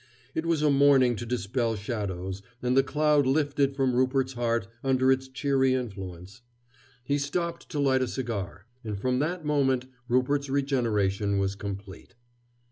It 0.33 0.47
was 0.47 0.63
a 0.63 0.71
morning 0.71 1.15
to 1.17 1.27
dispel 1.27 1.75
shadows, 1.75 2.41
and 2.59 2.75
the 2.75 2.81
cloud 2.81 3.27
lifted 3.27 3.75
from 3.75 3.93
Rupert's 3.93 4.33
heart 4.33 4.67
under 4.83 5.11
its 5.11 5.27
cheery 5.27 5.75
influence. 5.75 6.41
He 7.03 7.19
stopped 7.19 7.69
to 7.69 7.79
light 7.79 8.01
a 8.01 8.07
cigar, 8.07 8.65
and 8.83 8.99
from 8.99 9.19
that 9.19 9.45
moment 9.45 9.85
Rupert's 10.07 10.49
regeneration 10.49 11.37
was 11.37 11.53
complete. 11.53 12.15